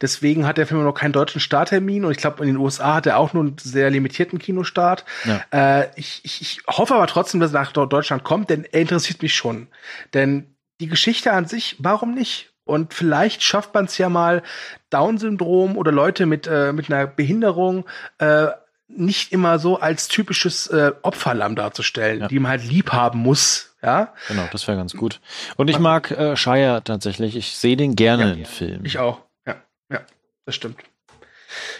[0.00, 3.06] Deswegen hat der Film noch keinen deutschen Starttermin und ich glaube, in den USA hat
[3.06, 5.04] er auch nur einen sehr limitierten Kinostart.
[5.24, 5.80] Ja.
[5.80, 9.22] Äh, ich, ich, ich hoffe aber trotzdem, dass er nach Deutschland kommt, denn er interessiert
[9.22, 9.66] mich schon.
[10.14, 12.49] Denn die Geschichte an sich, warum nicht?
[12.70, 14.42] Und vielleicht schafft man es ja mal,
[14.90, 17.84] Down-Syndrom oder Leute mit, äh, mit einer Behinderung
[18.18, 18.46] äh,
[18.88, 22.28] nicht immer so als typisches äh, Opferlamm darzustellen, ja.
[22.28, 23.74] die man halt lieb haben muss.
[23.82, 25.20] Ja, genau, das wäre ganz gut.
[25.56, 27.34] Und ich mag äh, Shire tatsächlich.
[27.34, 28.84] Ich sehe den gerne ja, in Filmen.
[28.84, 29.22] Ich auch.
[29.46, 29.56] Ja,
[29.90, 30.00] ja,
[30.44, 30.80] das stimmt.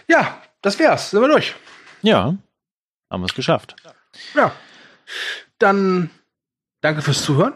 [0.08, 1.10] Ja, das wär's.
[1.10, 1.54] Sind wir durch.
[2.02, 2.34] Ja,
[3.10, 3.76] haben wir es geschafft.
[4.34, 4.52] Ja.
[5.58, 6.10] Dann
[6.80, 7.52] danke fürs Zuhören.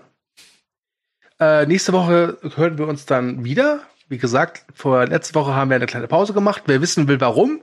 [1.44, 3.80] Äh, nächste Woche hören wir uns dann wieder.
[4.08, 6.62] Wie gesagt, vor letzte Woche haben wir eine kleine Pause gemacht.
[6.64, 7.62] Wer wissen will, warum,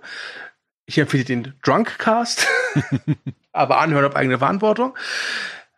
[0.86, 2.48] ich empfehle den Drunkcast.
[3.52, 4.96] Aber anhören auf eigene Verantwortung.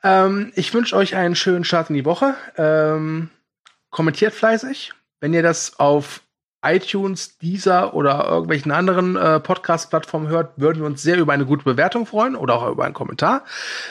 [0.03, 2.35] Ähm, ich wünsche euch einen schönen Start in die Woche.
[2.57, 3.29] Ähm,
[3.89, 4.91] kommentiert fleißig.
[5.21, 6.23] Wenn ihr das auf
[6.63, 11.63] iTunes, Deezer oder irgendwelchen anderen äh, Podcast-Plattformen hört, würden wir uns sehr über eine gute
[11.63, 13.43] Bewertung freuen oder auch über einen Kommentar.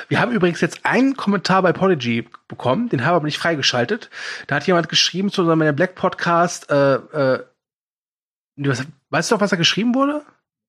[0.08, 4.10] Wir haben übrigens jetzt einen Kommentar bei Podigy bekommen, den haben wir aber nicht freigeschaltet.
[4.46, 7.44] Da hat jemand geschrieben zu unserem Black Podcast, äh, äh,
[8.56, 10.22] was, weißt du noch, was da geschrieben wurde?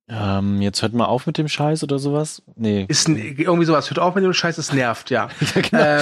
[0.10, 2.42] Ähm, jetzt hört mal auf mit dem Scheiß oder sowas?
[2.56, 2.86] Nee.
[2.90, 5.30] Ist irgendwie sowas, hört auf mit dem Scheiß, es nervt, ja.
[5.56, 5.84] ja genau.
[5.84, 6.02] äh,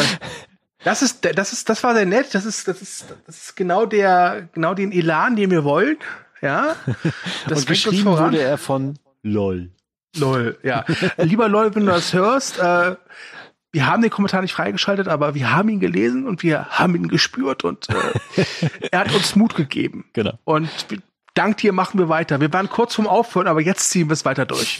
[0.84, 2.34] das ist, das ist, das war sehr nett.
[2.34, 5.98] Das ist, das ist, das ist genau der, genau den Elan, den wir wollen.
[6.42, 6.76] Ja.
[7.48, 9.70] Das Und geschrieben wurde er von LOL.
[10.16, 10.86] LOL, ja.
[11.18, 12.96] Lieber LOL, wenn du das hörst, äh,
[13.72, 17.08] wir haben den Kommentar nicht freigeschaltet, aber wir haben ihn gelesen und wir haben ihn
[17.08, 18.46] gespürt und äh,
[18.92, 20.06] er hat uns Mut gegeben.
[20.14, 20.38] Genau.
[20.44, 20.70] Und
[21.34, 22.42] dank dir machen wir weiter.
[22.42, 24.80] Wir waren kurz vorm Aufhören, aber jetzt ziehen wir es weiter durch.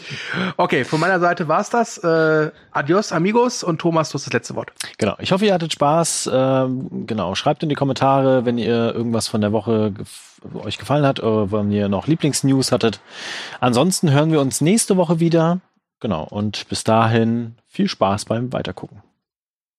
[0.56, 1.98] okay, von meiner Seite war's das.
[1.98, 4.72] Äh, adios, amigos und Thomas, du hast das letzte Wort.
[4.98, 5.16] Genau.
[5.18, 6.30] Ich hoffe, ihr hattet Spaß.
[6.32, 7.34] Ähm, genau.
[7.34, 9.92] Schreibt in die Kommentare, wenn ihr irgendwas von der Woche
[10.54, 13.00] euch gefallen hat oder wenn ihr noch Lieblingsnews hattet.
[13.60, 15.60] Ansonsten hören wir uns nächste Woche wieder.
[16.00, 16.24] Genau.
[16.24, 19.02] Und bis dahin viel Spaß beim Weitergucken.